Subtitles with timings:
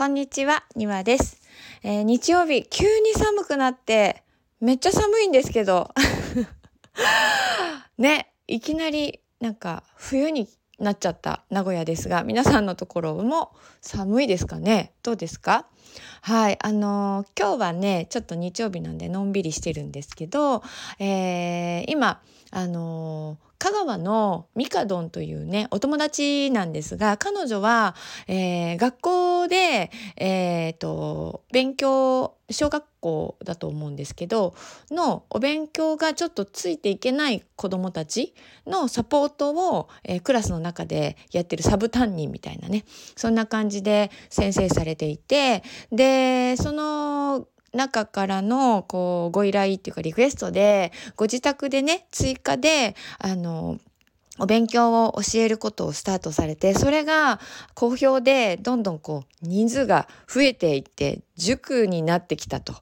[0.00, 1.42] こんにちは、にわです、
[1.82, 4.22] えー日曜日、急に寒くなって、
[4.58, 5.90] めっちゃ寒いんですけど。
[7.98, 13.52] ね、いきなりなんか冬になっちゃった名古屋ですが、皆さんのところも
[13.82, 14.94] 寒いですかね？
[15.02, 15.66] どうですか？
[16.22, 20.62] はい、あのー今日はね、ちょっと日曜日なんでのんびりしてるんですけど、
[20.98, 27.94] えー今、あのー香川のミカドンというね、お友達なんですが、彼女は、
[28.26, 34.54] えー学校で、えーと、勉強、小学校だと思うんですけど、
[34.90, 38.34] のお勉強がちょっとついていけない子供たち
[38.66, 53.78] のサポートを、えークラスの中でやってるサブ担任みたいなね、そんな感じで先生されていて、で、その中からのこうご依頼っていうかリクエストでご自宅でね追加であの
[54.38, 57.40] お勉強を教えることをスタートされてそれが
[57.74, 62.74] 好評でどんどんこう人数が増えていって塾になってきたと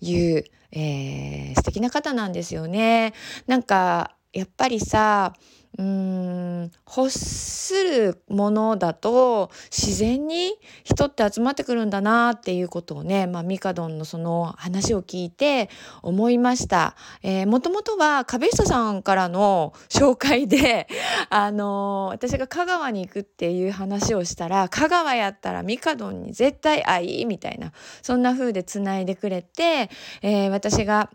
[0.00, 3.12] いう、えー素敵な方なんですよね。
[3.46, 5.34] なんかやっぱりさ
[5.80, 10.52] うん欲するものだと自然に
[10.84, 15.70] 人って集まってくるんだなっていうことをね、まあ、ミカドンのその話を聞いて
[16.02, 16.96] 思いました。
[17.22, 20.86] えー、もともとは壁下さんからの紹介で、
[21.30, 29.88] あのー私が香川に行くっていう話をしたら、香川やったらミカドンに絶対会いみたいな、そんな風で繋いでくれて、
[30.20, 31.08] えー私が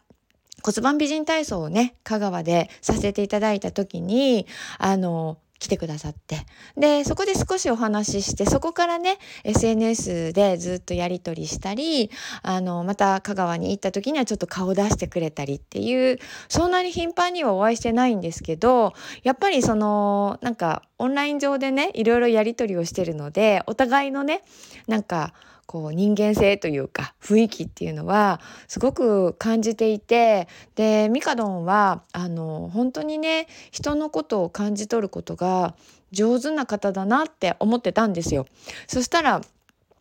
[0.66, 4.48] 骨盤美人体操をね、香川でさせていただいた時に、
[4.80, 6.40] あの、来てくださって。
[6.76, 12.10] で、そこで少しお話しして、そこからね、SNS でずっとやり取りしたり、
[12.42, 16.18] あの、また香川に行った時にはちょっと顔出してくれたりっていう、
[16.50, 24.42] そんなに頻繁にはお会いしてないんですけど、やっぱりその、なんか、オンライン上でね、いろいろやり取りをしてるので、お互いのね、
[24.88, 25.34] なんか、
[25.66, 35.76] こう人間性というか雰囲気っていうのはすごく感じていてでミカドンはあの本当にね人のことを感じ取ることが
[36.12, 38.46] 上手な方だなって思ってたんですよ。
[38.88, 39.42] そしたら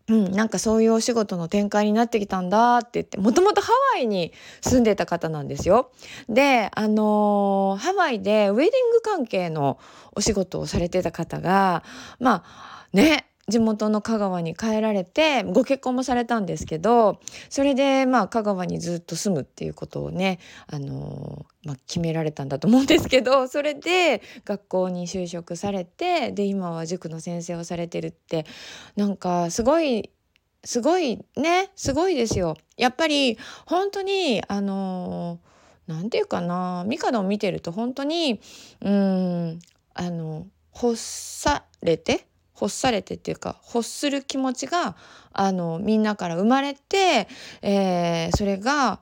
[0.06, 5.92] うん、なんかそういうお仕事の展開になってきたんだって言って、もともとハワイに住んでた方なんですよ。
[6.28, 9.78] で、あのーハワイでウェディング関係の
[10.14, 11.82] お仕事をされてた方が、
[12.20, 28.46] まあね、地元の香川に帰られてご結婚もされたんですけどそれでまあ香川にずっと住むっていうことをね、あのーまあ、決められたんだと思うんですけどそれで学校に就職されてで今は塾の先生をされてるって
[28.96, 30.10] なんかすごい
[30.64, 32.56] すごいねすごいですよ。
[32.78, 35.54] やっぱり本当にあのー
[35.86, 38.40] なんていうかなミカドン見てると本当に
[38.80, 39.58] うん
[39.92, 42.26] あの欲されて
[42.60, 44.96] 欲されてっていうか欲する気持ちが
[45.32, 47.28] あのみんなから生まれて、
[47.62, 49.00] えーそれが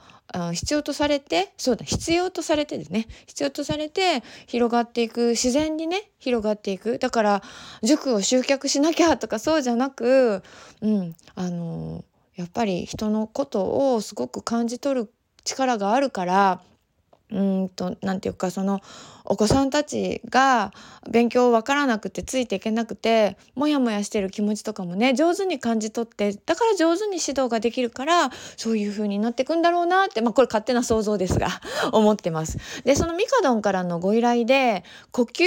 [0.55, 3.07] 必要とされてそうだ必要とされてですね。
[3.27, 6.99] 必要とされて広がっていく自然にね広がっていく。
[6.99, 7.43] だから
[7.83, 10.43] 塾を集客しなきゃとかそうじゃなく、
[10.81, 15.13] うん、あのやっぱり人のことをすごく感じ取る
[15.45, 16.63] 力があるから
[17.33, 18.81] うんとなんていうかその
[19.25, 20.73] お子さんたちが
[21.11, 31.49] 勉強わからなくてついていけなくてモヤモヤしてる気持ちとかもね上手に感じ取ってだから上手に指導ができるからそういう風になっていくんだろうなってまあこれ勝手な想像ですが
[31.93, 32.59] 思ってます。
[32.85, 35.45] でそのミカドンからのご依頼で呼吸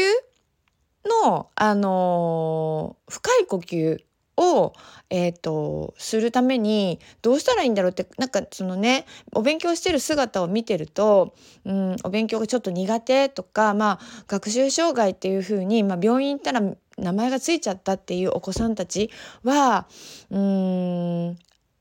[1.24, 4.00] のあのー深い呼吸
[4.38, 4.74] を、
[5.10, 16.62] えー、とするためにどうしたらいいんだろうってなんかそのねお勉強してる姿を見てると、うん、お勉強がちょっと苦手とか、まあ、学習障害っていう風に、まあ、病院行ったら
[16.98, 19.10] 名前がついちゃったっていうお子さんたち
[19.44, 19.88] は
[20.30, 21.38] うん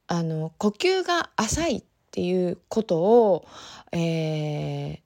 [0.07, 3.47] あの呼吸が浅いっていうことを、
[3.93, 5.04] えー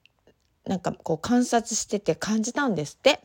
[0.69, 3.21] なんかこう観察してて感じたんですって。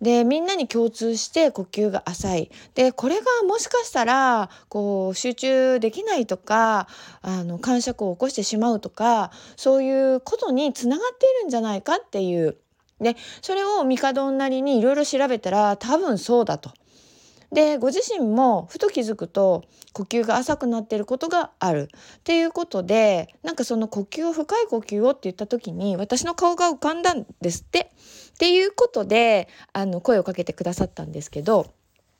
[0.00, 2.50] でみんなに共通して呼吸が浅い。
[2.74, 6.86] でこれがもしかしたらこう集中できないとか
[7.20, 12.56] あの感触を起こしてしまうとかそういうことにつながっているんじゃないかっていう。
[13.00, 16.70] でそれを帝なりにいろいろ調べたら多分そうだと。
[17.52, 21.88] でご自身もふと気づくと呼吸が浅くなっていることがある。
[22.18, 27.90] っていうことでなんかその呼吸を深い呼吸をって言った時に私の顔が浮かんだんですって。
[28.34, 31.66] っていうことであの声をかけてくださったんですけど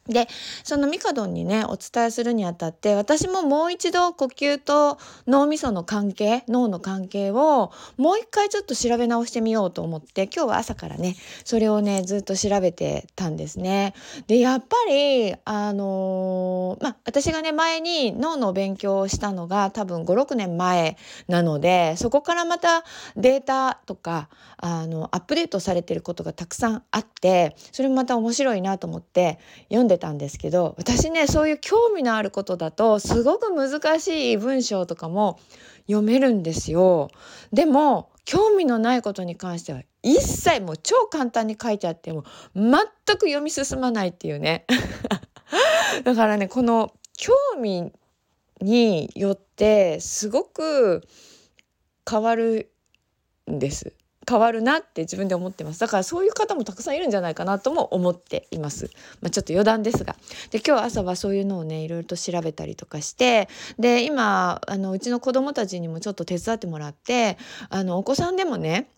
[0.09, 0.29] で
[0.65, 13.95] そのミカドンにねお伝えするにあたって私ももう一度呼吸と脳みその関係脳の関係をもう一回ちょっと調べ直してみようと思って今日は朝からねそれをねずっと調べてたんですね。
[14.27, 20.99] でやっぱりあのー、まあ私がね前に脳の勉強をしたのが多分56年前
[21.29, 22.85] なのでそこからまた
[23.17, 24.29] データとか
[24.59, 35.39] あのアップデートされてることがたくさんあってそれもまた面白いなと思って読んででたんですけど私ねそういう興味のあることだとすごく難しい文章とかも
[35.87, 37.11] 読めるんですよ。
[37.53, 42.25] でも興味のないことに関しては一切もう超簡単に書いてあっても
[42.55, 42.73] 全
[43.19, 44.67] く読み進まないっていうね。
[46.05, 47.93] だからねこの興味
[48.61, 51.07] によってすごく
[52.09, 52.73] 変わる
[53.51, 53.95] んです。
[54.29, 55.81] 変わるなって自分で思ってます。
[55.81, 58.91] だからそういう方もたくさんいるんじゃないかなとも思っています、
[59.21, 60.17] まあ、ちょっと余談ですが。
[60.51, 63.49] で今日朝はそういうのをねいろいろと調べたりとかして
[63.79, 67.39] で今あのうちの子供たちにもちょっと手伝ってもらって
[67.69, 68.89] あのお子さんでもね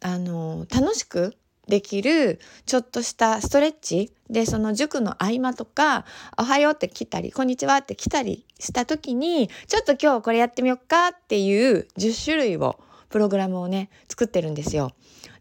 [0.00, 1.36] あの楽しく
[1.68, 6.04] できるちょっとしたストレッチでその塾の合間とか
[6.36, 12.78] 「おはよう」って来たり「こんにちは」って来たりした時にちょっと今日これやってみようかっていう10種類を
[13.10, 14.92] プログラムをね作ってるんですよ。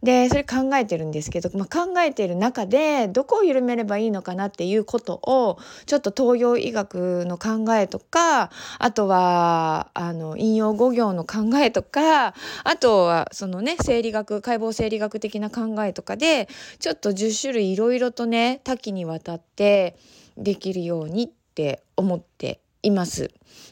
[0.01, 8.49] でそれ考えてるんですけど、まあ、考えてる中でどこを緩めればいいのかなっていうことをちょっと東洋医学の考えとか
[8.79, 12.33] あとはあの引用語行の考えとかあ
[12.79, 16.47] とはそのね生理学解剖生理学的な考えとかで
[16.79, 19.97] ちょっと10種類いろいろとね多岐にわたって
[20.37, 23.31] できるようにって思っています。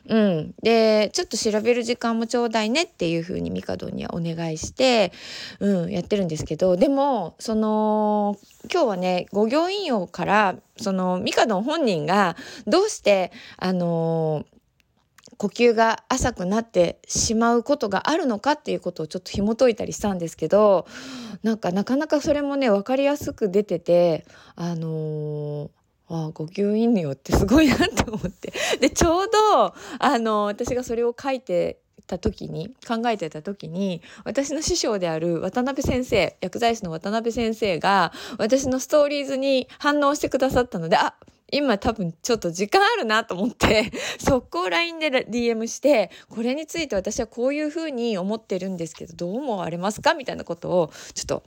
[0.10, 5.12] うん、でちょっと調べる時間もちょうだいねっていうふうにミカドにはお願いして、
[5.60, 8.38] うん、やってるんですけどでもその
[8.72, 14.46] 今日はね五行引用からそのミカド本人がどうしてあの
[15.38, 20.88] 呼吸が浅くなってしまうことがあるのかっていうことをちょっと紐解いたりしたんですけど
[21.44, 24.26] なんかなかなかそれもね分かりやすく出てて
[24.56, 25.70] あのー
[26.10, 28.54] ああ呼吸引用ってすごいなって思って。
[28.80, 41.16] でちょうどあの私がそれを書いてた時に考えてた時に私の師匠である渡辺先生薬剤師の渡辺先生が私のストーリーズに反応してくださったのであ
[41.52, 50.14] 今多分ちょっと時間あるなと思って 速攻 LINE で DM してこれについて私はこういうふうに思ってるんですけどどう思われますか？
[50.14, 51.44] みたいなことをちょっと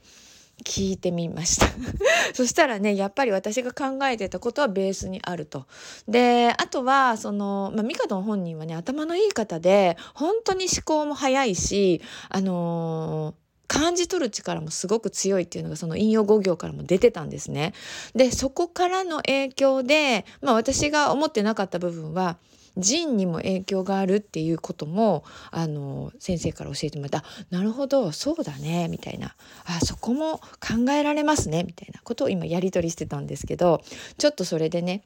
[0.63, 1.67] 聞いてみました
[2.33, 5.65] そしたらねやっぱり私が考えてたことはベースにあると。
[6.07, 13.41] であとはその、ま、ミカドン本人はね頭のいい方で本当に思考も早いしあのー
[13.71, 17.73] 感じ取る力もすごく強いっていうのがその引用語行からも出てたんですね。
[18.13, 22.35] でそこからの影響で、まあ、私が思ってなかった部分は
[22.77, 29.35] 腎にも影響があるっていうこともあの先生から教えてもらったなるほどそうだねみたいな。
[29.65, 32.01] あそこも考えられますねみたいな。
[32.03, 33.81] ことを今やり取りしてたんですけど
[34.17, 35.03] ちょっとそれでね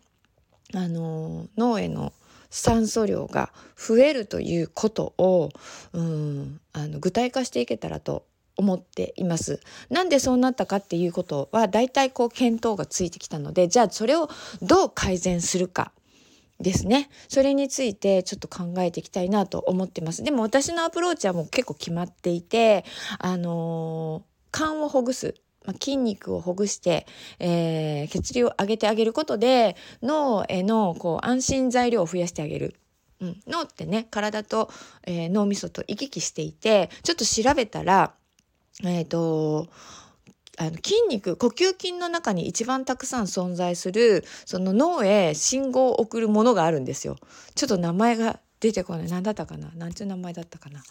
[0.73, 2.13] あの脳への
[2.49, 5.49] 酸素量が増えるということを
[5.93, 8.25] うんあの具体化していけたらと
[8.57, 9.59] 思っています。
[9.89, 14.29] なんでそうなったかっていうことは大体こう見当がついてきたのでじゃあそれを
[14.61, 15.91] どう改善するか。
[16.59, 17.09] ですね。
[17.27, 20.23] それについてちょっと考えていきたいなと思ってます。
[20.23, 22.85] でも私のアプローチはもう結構決まっていて
[23.19, 25.35] あのー、肝をほぐす。
[25.81, 27.07] 筋肉をほぐして、
[27.39, 32.75] えー、血流を上げてあげることで脳へのこう安心材料を増やしてあげる。
[33.21, 34.69] うん、脳ってね体と、
[35.07, 38.13] えー、脳みそと行き来していてちょっと調べたら
[38.83, 39.67] えっ、ー、と
[40.57, 47.17] あの筋肉呼吸筋の中に一番たくさん存在するその脳へ信号を送るものがあるんですよ。
[47.55, 49.07] ちょっと名前が出てこない。
[49.07, 49.71] 何だったかな？
[49.75, 50.81] 何ていう名前だったかな？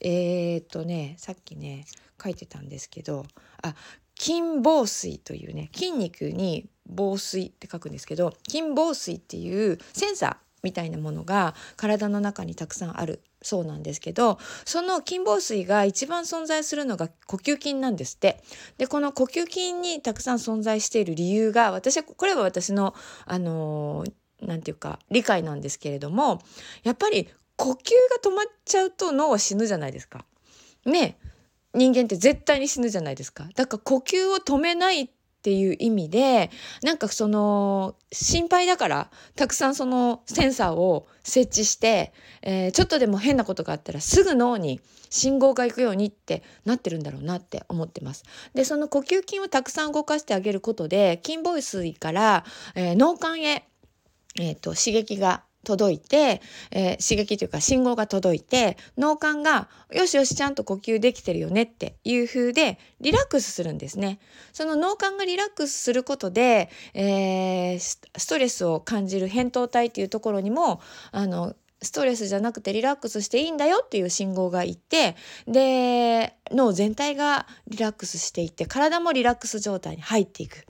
[0.00, 1.86] えー、っとねさっきね
[2.22, 3.24] 書いてたんですけど
[3.62, 3.74] あ
[4.18, 10.36] 筋房水というね筋肉に防水って書くんですけど筋房水っていうセンサー。
[10.64, 18.42] みたいなものが体の中にたくさんあるそうなんですけどその筋房水が一番存在するのが呼吸筋なんですって
[18.78, 22.94] でこの呼吸筋にたくさん存在している理由が私はこれは私の
[23.26, 24.04] あの
[24.40, 26.40] 何て言うか理解なんですけれども
[26.82, 30.24] やっぱり呼吸が止まっちゃうと脳は死ぬじゃないですか。
[30.84, 31.18] ね
[31.72, 33.48] 人間って絶対に死ぬじゃないですか。
[33.54, 35.10] だから呼吸を止めない
[35.44, 36.50] っていう意味で
[36.82, 48.24] なんかその心配だからたくさんそのセンサーを設置して、えー、ちょっとでも変なことがあったらすぐ脳に信号が行くようにってなってるんだろうなって思ってます。
[48.54, 53.64] でその呼吸筋をたくさん動かしてあげることで筋ボイスから、えー、脳幹へ、
[54.40, 56.40] えーと刺激が届いて、
[56.70, 64.18] えー、刺激というか信号が届いて脳幹がよしよしちゃんと呼吸できてるよねっていう風でリラックスするんですね。
[64.52, 70.80] その脳幹がリラックスすることで、えー、ストレスを感じる扁桃体っていうところにも
[71.10, 71.54] あの
[71.84, 75.16] ストレスじゃなくてリラックスしていいんだよっていう信号がいって
[75.46, 80.66] で脳全体がリラックスしていって体もリラックス状態に入っていく。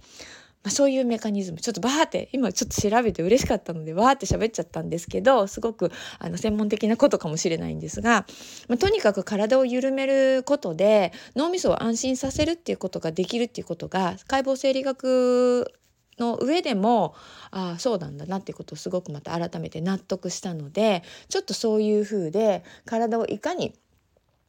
[0.64, 1.58] まあ、そういうメカニズム。
[1.58, 8.26] ちょっとバーって今ちょっと調べて嬉しかったのでバーって喋っちゃったんですけどすごくあの専門的なことかもしれないんですが、
[8.68, 15.70] まあ、とにかく体を緩めることで脳みそを安心させるっていうことができるっていうことが解剖生理学
[16.18, 17.14] の上でも
[17.50, 23.74] ああそうなんだなっていうことをすごくまた改めて納得したのでちょっとそういう風で体をいかに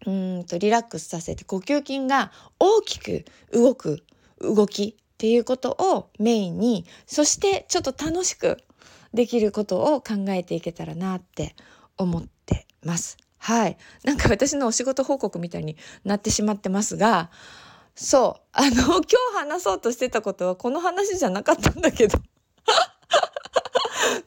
[0.05, 4.03] うんとリラックスさせて呼吸筋が大きく動く
[4.39, 8.57] 動きっていうことをメインにそしてちょっと楽しく
[9.13, 11.55] できることを考えていけたらなって
[11.97, 13.15] 思ってます。
[13.37, 13.77] はい。
[14.03, 17.31] なんか私のお仕事報告みたいになってしまってますが、
[17.95, 18.41] そう。
[18.51, 22.19] あの、今日話そうとしてたことはこの話じゃなかったんだけど。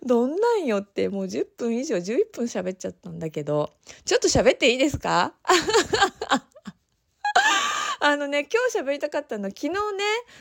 [0.07, 3.75] どんなんよってもう10分以上11分喋っちゃったんだけど、
[4.07, 5.35] ちょっと喋っていいですか？
[8.01, 9.75] あのね今日喋りたかったのは昨日ね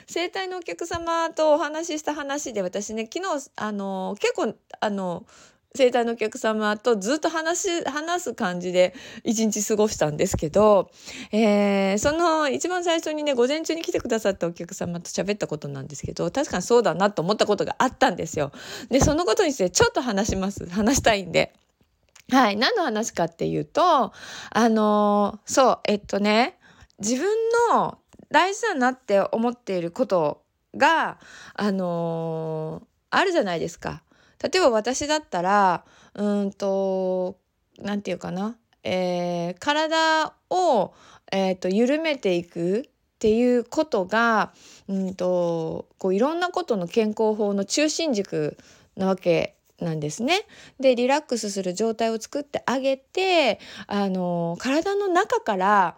[0.07, 5.25] 整体のお客様とお話しした話で私ね昨日あの結構あの
[5.75, 10.89] 整体のお客様とずっと話話す感じで一日過ごしたんですけど、
[11.31, 18.51] えー、その一番最初にね午前中に来てくださったお客様と喋ったことなんですけど確かにそうだなと思ったことがあったんですよ。
[18.89, 21.53] でそのことについてちょっと話します話したいんで。
[22.29, 22.57] はい。
[22.57, 24.11] 何の話かっていうと、
[24.51, 26.57] あのー、そう、えっとね、
[26.99, 27.25] 自分
[27.71, 27.99] の
[28.31, 30.43] 大事だなって思っていること
[30.75, 31.19] が、
[31.53, 34.03] あのー、あるじゃないですか。
[34.41, 37.37] 例えば私だったらうんと
[37.79, 40.93] 何て言うかな、えー、体を、
[41.31, 42.83] えーと、緩めていくっ
[43.19, 44.53] ていうことが
[44.87, 48.57] うんとこういろんなことの健康法の中心軸
[48.95, 50.45] なわけなんですね。
[50.79, 55.97] でリラックスする状態を作ってあげてあの体の中から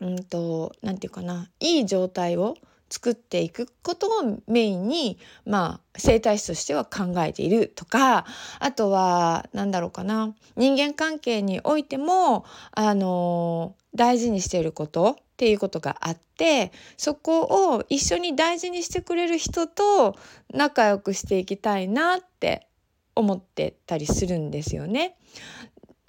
[0.00, 1.48] うんと何て言うかな。
[1.60, 2.56] いい状態を
[2.90, 4.10] 作っていくことを
[4.46, 8.24] メインにまあ生態師としては考えているとか
[8.60, 10.34] あとは何だろうかな。
[10.56, 20.16] 人間関係においてもあの大事にしていることっていうことがあってそこを一緒に大事にしてくれる人と
[20.52, 22.66] 仲良くしていきたいなって
[23.14, 25.16] 思ってたりするんですよね。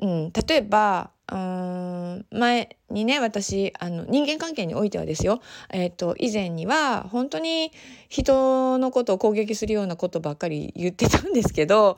[0.01, 7.71] うん、例えばうん前にね私あの人間関係においてはですよ、えーと、以前には本当に
[8.07, 11.97] 人のことを攻撃するようなことばっかり言ってたんですけど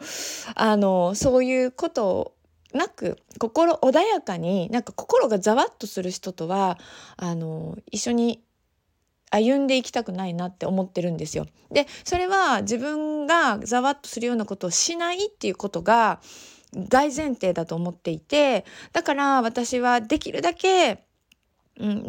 [0.56, 2.34] あのそういうこと
[2.74, 6.78] なく心穏やかになんか心がざわっとする人とは
[7.18, 8.42] あの一緒に
[9.30, 11.48] 歩んでいきたくないなって思ってるんですよ。
[11.72, 16.20] でそれは自分がざわっとするようなことをしないっていうことが
[16.74, 21.04] 大前提だと思っていてだから私はできるだけ、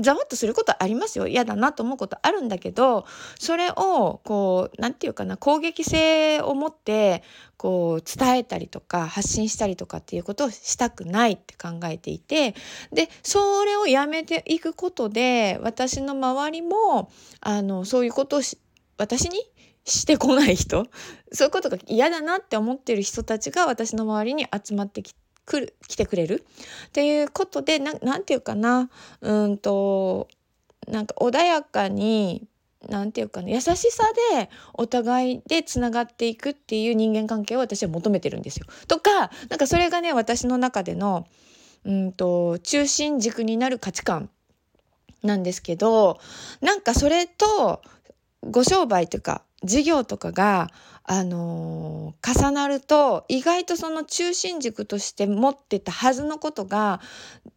[0.00, 1.26] ざわっとすることありますよ。
[1.26, 3.06] 嫌だなと思うことあるんだけど
[3.38, 7.22] それをこう何て言うかな攻撃性を持って
[7.56, 12.54] こう伝えたりとか発信したりとかっていうことをしたくないって考えていて
[12.92, 18.40] でそれをやめていくことで私の周りもあのそういうことを
[18.98, 19.38] 私に
[19.84, 20.86] してこない人？
[21.32, 26.44] そういうことが嫌だなって思ってる人たちが私の周りに集まってきくる来てくれる？
[26.86, 28.90] っていうことで何て言うかな？
[29.20, 30.28] うんと
[30.86, 32.46] なんか穏やかに
[32.88, 33.48] 何て言うかな？
[33.50, 38.66] 優しさでお互いでつながっていくっていう人間関係を私は求めてるんですよ。
[38.86, 41.26] とかなんかそれがね私の中での
[41.84, 44.30] うんと中心軸になる価値観
[45.24, 46.20] なんですけど
[46.60, 47.82] なんかそれと
[48.48, 50.68] ご商売というか事業とかが、
[51.04, 57.00] あのー、重なると意外とその中心軸として持ってたはずのことが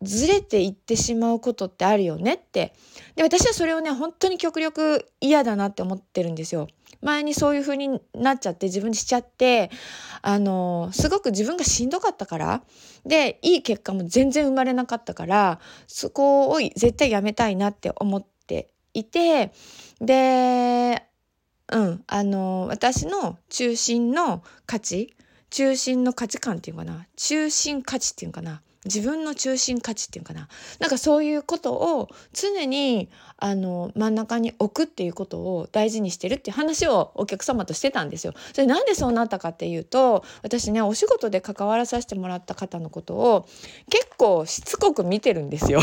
[0.01, 2.73] ずれていってしまうことってあるよねって
[3.15, 6.67] で私はそれをね本当に極力嫌だなって思ってるんですよ。
[7.01, 9.69] 前にそういう風になっちゃって自分にしちゃって
[10.23, 12.63] あのー、すごく自分がしんどかったから
[13.05, 19.53] でいい結果も全然生まれなかったからそこを絶対やめたいなって思っていて
[20.01, 21.03] で
[21.71, 25.15] うんあの私の中心の価値
[25.49, 27.05] 中心の価値観っていうかな？
[27.15, 28.61] 中心価値っていうかな？
[28.83, 30.47] 自分の中心価値っていうかな？
[30.79, 38.33] なんかそういうことを常にあの真ん中に置くっていうことを大事にしてるっていう話をお客様としてたんですよ。
[38.53, 43.47] それなんでそうなったかっていうと私ねお仕事で関わらさせてもらった方のことを
[43.89, 45.79] 結構しつこく見てるんですよ。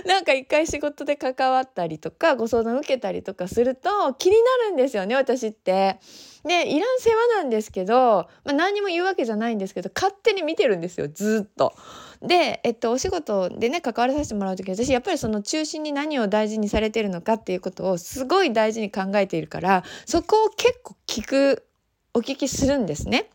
[0.06, 5.98] なんか一回仕事で関わったりとかご相談受けたりとかすると気になるんですよね私って。
[6.42, 11.74] でいらん世話なんですけど、まあ、何にも言うわけじゃないんですけど勝手に見てるんですよずっと。
[12.22, 21.66] で、えっと、お仕事でね関わらさせてもらう時私やっぱりその中心に何を大事にされてるのかっていうことをすごい大事に考えているからそこを結構聞く
[22.14, 23.28] お聞きするんですね。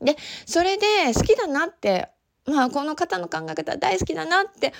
[0.00, 2.08] でそれで好きだなって
[2.46, 4.72] まあこの方の考え方大好きだなって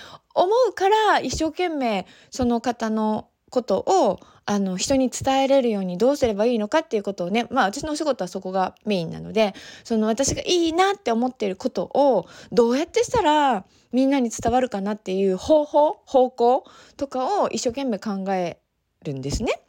[0.43, 9.55] 思うから一生懸命その方のことをあの人に伝えれるようにどうすればいいのかっていうことをねまあ私のお仕事はそこがメインなので
[9.85, 16.65] その私がいいなって思っていることをどうやってしたらみんなに伝わるかなっていう方法方向
[16.97, 18.59] とかを一生懸命考え
[19.05, 19.61] るんですね。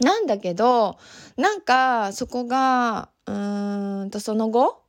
[0.00, 0.96] なんだけど
[1.36, 4.82] なんかそこがうーんとその後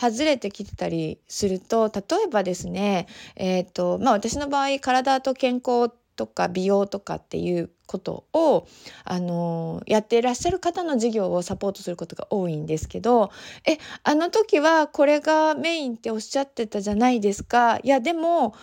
[0.00, 8.68] 外れてきてたりすると例えばですねえっ、ー、とまあ私の場合体と健康とか美容とかっていうことを、
[9.04, 13.30] あのやっていらっしゃる方の事業をサポートすることが多いんですけど
[13.66, 17.78] 「えあの時はこれがメインっておっしゃってたじゃないですか。
[17.82, 18.54] いやでも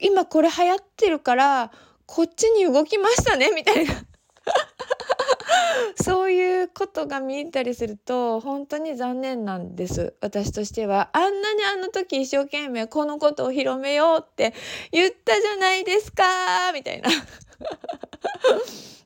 [0.00, 1.70] 今これ流行ってるから
[2.04, 3.94] こっちに動きましたね」みたいな。
[6.02, 10.14] そういうことが見えたりすると本当に残念なんです。
[10.20, 11.10] 私としては。
[11.12, 14.54] あんなにあの時一生懸命このことを広めようって
[14.92, 17.10] 言ったじゃないですかみたいな。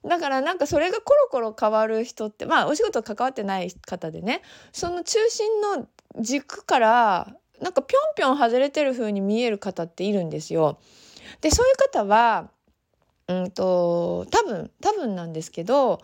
[0.05, 4.43] だからなんかそれがコロコロ変わる人ってまあお仕事関わってない方でね。
[4.73, 5.87] その中心の
[6.19, 10.79] 軸からなんかぴょんぴょん外れてる風に見える方っているんですよ。
[11.41, 12.51] でそういう方は
[13.29, 16.01] うんと多分多分なんですけど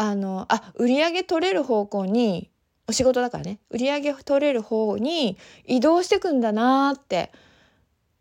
[0.00, 2.50] あのあ売り上げ取れる方向に
[2.86, 3.58] お仕事だからね。
[3.68, 5.36] 売り上げ取れる方に
[5.66, 7.32] 移動してくんだなって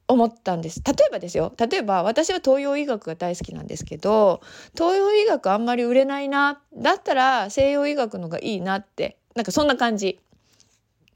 [0.07, 0.81] 思ったんです。
[0.84, 1.53] 例えばですよ。
[1.55, 4.41] 例えば私は東洋医学が大好きなんですけど
[4.75, 10.19] 東洋医学あんまり売れないなだったら西洋医学のがいいなってなんかそんな感じ。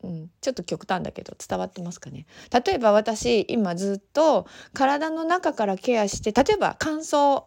[0.04, 2.28] うん、ちょっと極端だけど伝わってますかね。
[2.66, 7.44] 例えば私今ずっと体の中からケアして例えば乾燥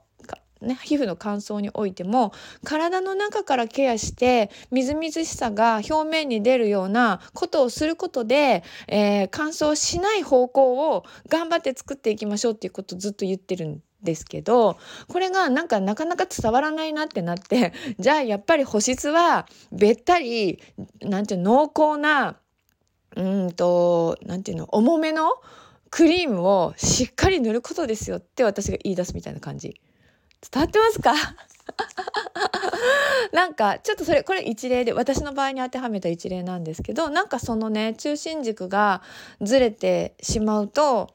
[0.64, 2.32] ね、皮膚の乾燥においても
[2.64, 20.62] 体の中からケアしてみずみずしさが表面に出るようなことをすることで、えー、乾燥しない方向を頑張って作っていきましょうっていうことをずっと言ってるんですけどこれがなんかなかなか伝わらないなってなって じゃあやっぱり保湿はべったり
[21.00, 22.36] なんていう濃厚な
[23.16, 25.34] うんとなんていうの重めの
[25.90, 29.80] クリームをしっかり塗ることですよって私が言い出すみたいな感じ。
[30.50, 31.14] 伝わってますか？
[33.32, 39.02] なんかちょっとそれこれ一例で私の場合に当てはめた一例なんですけどなんかそのね中心軸が
[39.40, 41.10] ずれてしまうと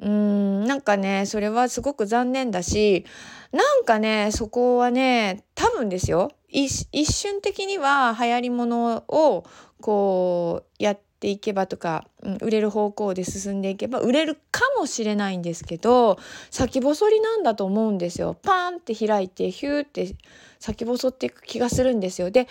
[0.00, 3.04] うーんなんかねそれはすごく残念だし
[3.52, 6.30] なんかねそこはね多分ですよ。
[6.52, 9.44] 一瞬的には流行りものを
[9.80, 16.18] こうやってていけばとか、うん、売れる方向で進んでいけば売れるかもしれないんですけど
[16.50, 18.34] 先細りなんだと思うんですよ。
[18.42, 20.16] パーンって開いてヒューって
[20.58, 22.30] 先細っていく気がするんですよ。
[22.30, 22.48] で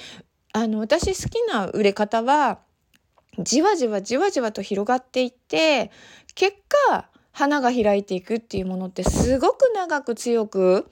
[0.53, 2.59] あの私好きな売れ方は
[3.39, 5.91] じわじわじわじわと広がっていって
[6.35, 10.89] 結果花が開いていくっていうものってすごく長く強く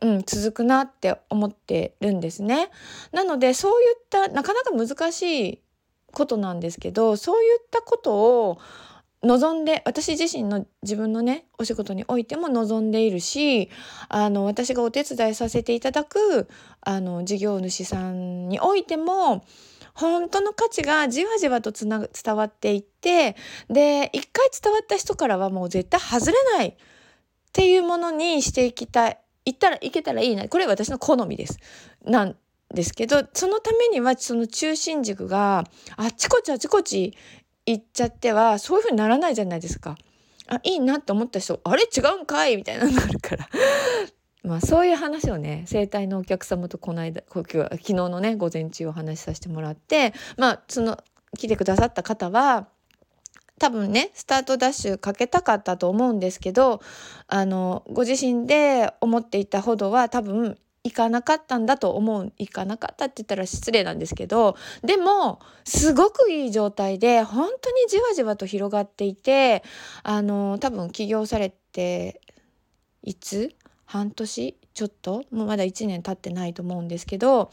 [0.00, 2.70] うん、続くなって思ってるんですね。
[3.12, 5.62] なのでそういったなかなか難しい
[6.12, 8.14] ことなんですけどそういったこと
[8.48, 8.58] を
[9.22, 13.70] 望んで私自身の自分のねお仕事においても望んでいるし
[14.08, 16.48] あの私がお手伝いさせていただく
[16.80, 19.44] あの事業主さんにおいても
[19.94, 23.36] 本当の価値がじわじわとつな伝わっていって
[23.68, 26.74] で一回伝わった人からはもう絶対外れないっ
[27.52, 31.58] ていうものにしていきたい行ったらいけたらいいなこれ私の好みです。
[32.04, 32.36] なん
[32.74, 35.64] ですけどそのためにはその中心軸が
[35.96, 37.16] あっちこっちあっちこっち
[37.66, 39.96] 行っちゃってはそういう風にならないじゃないですか。
[40.48, 42.56] あいいなと思った人あれ違うんかい？
[42.56, 43.48] みたいなのがあるから
[44.42, 50.98] まあそういう話をね整体のお客様とこの間昨日のね午前中お話しさせてもらってまあその
[51.38, 52.66] 来てくださった方は
[53.58, 56.80] 多分ねスタートダッシュかけたかったと思うんですけど
[57.28, 62.32] あのご自身で思っていたほどは多分行かなかったんだと思う。
[62.38, 69.62] 行かなかったって言ったら失礼なんですけどでもすごくいい状態で本当にじわじわと広がっていて
[70.02, 72.20] あの多分起業されて
[73.04, 73.54] いつ？
[73.84, 74.58] 半年？
[74.74, 75.22] ちょっと？
[75.30, 77.50] もうまだ1年経ってないと思うんですけど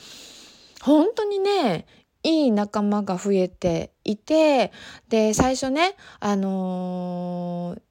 [0.82, 1.86] 本当にね
[2.24, 4.72] いい仲間が増えていて
[5.08, 7.82] で最初ねあのー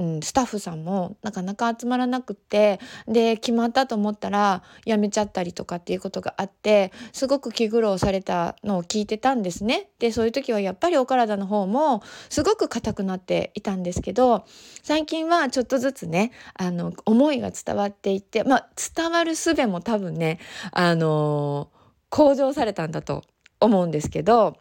[0.00, 9.90] うん、スタッフさんもなかなか集まらなくってで決まったと思ったら辞めちゃったりとかっていうことがあってすごく気苦労されたのを聞いてたんですね。
[9.98, 14.46] でそういう時はやっぱりお体の方もすごく硬くなっていたんですけど
[14.82, 20.38] 最近はちょっとずつねあの思いが伝わっていってまあ伝わる術も多分ね
[20.72, 21.76] あのー、
[22.08, 23.24] 向上されたんだと
[23.60, 24.56] 思うんですけど。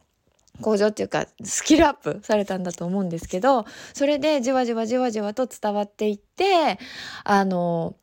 [0.62, 6.80] 向上っていうかスキルアップされたんだと思うんですけどそれでじわじわじわじわと伝わっていって
[7.24, 7.96] あの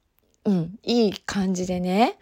[0.44, 2.18] うんいい感じでね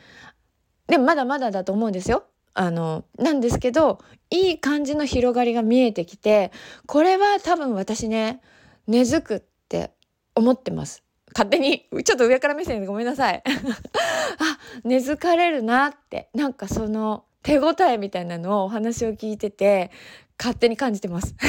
[0.86, 2.24] でもまだまだだと思うんですよ。
[2.56, 6.52] あのなんですけどいい感じの広がりが見えてきて
[6.86, 8.40] これは多分私ね
[8.86, 9.90] 根付くって
[10.34, 11.02] 思ってます。
[11.34, 13.42] 勝手にちょっと上から目線でごめんなさい。
[14.38, 19.90] あ根付かれるなってなんかその手応えみたいなのをお話を聞いてて
[20.38, 21.34] 勝手に感じてます。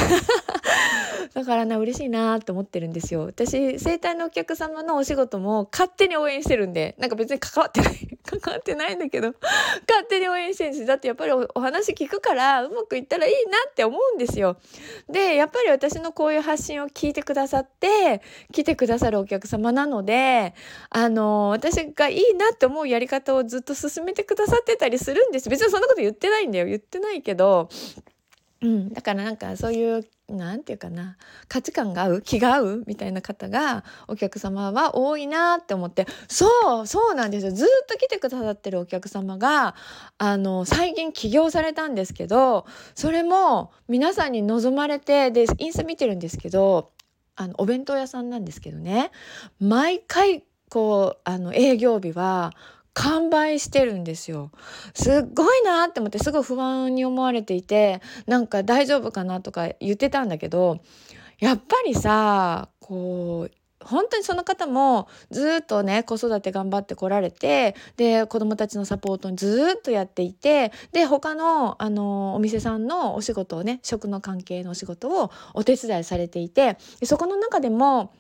[1.36, 3.26] だからな嬉しいなと思ってるんですよ。
[3.26, 7.94] 私生体のお客様のお仕事も勝手に応援してるんでなんか別に関わってない。
[8.26, 9.34] 関わってないんだけど
[9.88, 10.86] 勝手に応援してるんです。
[10.86, 14.56] だってやっぱりお話聞くからうまくいったらいいなって思うんですよ。
[15.10, 18.22] でやっぱり私のこういう発信を聞いてくださって
[18.54, 20.54] 来てくださるお客様なので
[20.90, 25.50] あの私がいいなって思うやり方をずっと進めてくださってたりするんです。
[25.50, 26.66] 別にそんなこと言ってないんだよ。
[26.66, 27.68] 言ってないけど
[28.66, 31.18] うん、だからなんかそういう何て言うかな。
[31.48, 32.22] 価値観が合う？
[32.22, 32.84] 気が合う？
[32.88, 36.08] みたいな方がお客様は多いなって思って。
[36.28, 36.48] そ
[36.82, 36.88] う！
[36.88, 37.52] そうなんですよ。
[37.52, 39.76] ずっと来てくださってるお客様が
[40.18, 46.92] あの最近起業されたんですけどそれも皆さんに望まれてでインスタ見てるんですけど
[47.36, 49.12] あのお弁当屋さんなんですけどね。
[49.60, 52.52] 毎回こうあの営業日は
[52.96, 54.52] 完売してるんですよ。
[54.94, 60.80] すっごいなって思ってすごい不安に思われていてなんか大丈夫かなとか言ってたんだけど
[61.40, 63.56] やっぱりさこう
[63.86, 78.14] 本当にその方もずっとね子育て頑張ってこられてで子どもたちのサポートにずっとやっていてで他のあのお店さんのお仕事をね食の関係のお仕事をお手伝いされていてそこの中でも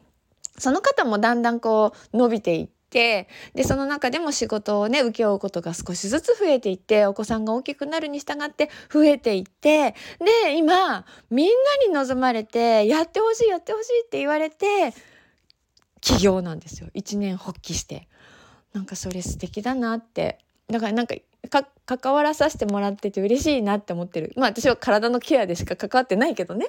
[0.57, 2.74] その方もだんだんこう伸びていって。
[2.89, 9.95] てでその中でも仕事をね請け負うことが少しずつ増えていってお子さんが大きくなるに従って増えていって
[10.43, 11.53] で今みんな
[11.87, 14.93] に望まれてやってほしいやってほしいって言われて
[16.05, 16.89] 起業なんですよ。
[16.93, 18.07] 一年発起して。
[18.73, 20.37] なんかそれ素敵だなって。
[20.69, 21.15] だからなんか
[21.85, 24.31] 関わらさせてもらってて嬉しいなって思ってる。
[24.37, 26.67] まあ私は体のケアでしか関わってないけどね。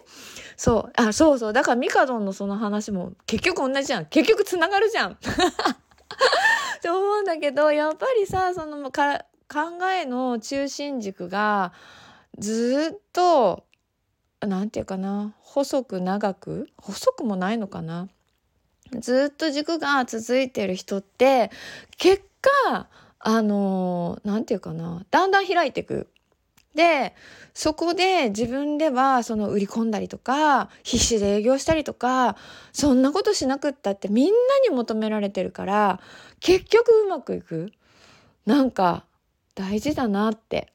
[0.57, 0.92] そう。
[0.96, 1.52] あそうそう。
[1.52, 4.07] だからミカドンのその話も結局同じじゃん。
[4.07, 5.18] 結局つながるじゃん。
[6.79, 11.73] って思うんだけどやっぱりさそのか考えの中心軸が
[12.38, 13.64] ずっと
[14.40, 18.09] 何て言うかな細く長く細くもないのかな
[18.99, 21.51] ずっと軸が続いてる人って
[21.97, 22.23] 結
[22.62, 22.88] 果
[23.19, 26.09] あの何て言うかなだんだん開いていく。
[26.76, 27.14] で
[27.54, 32.36] そこで自分ではその売り込んだりとか必死で営業したりとか
[32.72, 34.32] そんなことしなくったってみんな
[34.68, 36.00] に求められてるから
[36.38, 37.72] 結局うまくいく。
[38.46, 39.04] なんか
[39.56, 40.72] 大事だなって。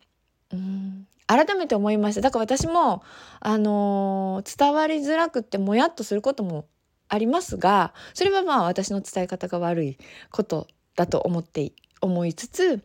[0.52, 1.08] うん。
[1.26, 2.22] 改めて思いました。
[2.22, 3.04] だから私も
[3.40, 6.66] あのー、伝わりづらくってもやっとすることも
[7.08, 9.98] ありますがそれはまあ私の伝え方が悪い
[10.30, 12.84] ことだと思って思いつつ、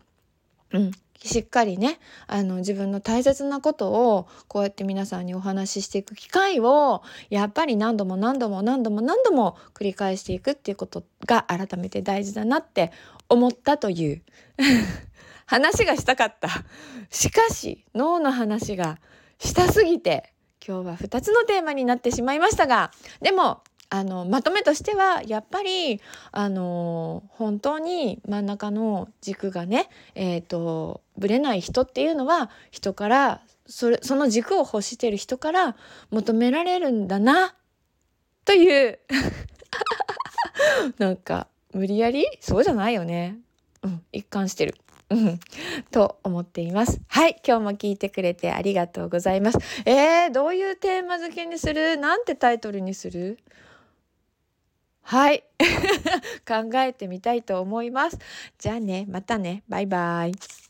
[0.72, 12.92] うん、しっかりねあの自分の大切なことをこうやって皆さんにお話ししていく機会をやっぱり何度も何度も何度も何度も繰り返していくっていうことが改めて大事だなって
[13.28, 14.22] 思ったという
[15.46, 16.48] 話がしたかった。
[17.10, 18.98] しかし脳の話が
[19.38, 20.32] したすぎて
[20.66, 26.00] 今日は2つのテーマになってしまいましたがでもあのまとめとしてはやっぱり
[26.32, 35.76] あの本当に真ん中の軸がねえ、ー、とぶれない人っていうのは人からそれその軸を欲してる人から
[36.10, 37.54] 求められるんだな
[38.44, 38.98] という
[40.98, 43.38] なんか無理やりそうじゃないよね。
[43.82, 44.74] うん、一貫してる。
[45.08, 45.38] うん、
[45.92, 47.00] と思っています。
[47.06, 49.58] はい、今日も聞いてくれてありがとうございます。
[49.84, 51.96] えー、どういうテーマ付けにする？
[51.96, 53.38] なんてタイトルにする？
[55.08, 55.44] はい
[56.46, 58.18] 考えてみたいと思います。
[58.58, 60.65] じゃあねまたねバイバイ。